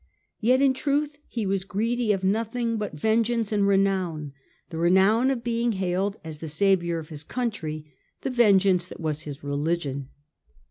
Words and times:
Yet 0.39 0.63
in 0.63 0.73
truth 0.73 1.19
he 1.27 1.45
was 1.45 1.63
greedy 1.63 2.11
for 2.17 2.25
nothing 2.25 2.77
but 2.77 2.95
vengeance 2.99 3.51
and 3.51 3.67
renown,— 3.67 4.33
the 4.71 4.79
renown 4.79 5.29
of 5.29 5.43
being 5.43 5.73
hailed 5.73 6.17
as 6.23 6.39
the 6.39 6.47
saviour 6.47 6.97
of 6.97 7.09
his 7.09 7.23
country, 7.23 7.93
the 8.21 8.31
vengeance 8.31 8.87
that 8.87 8.99
was 8.99 9.21
his 9.29 9.43
religion. 9.43 10.09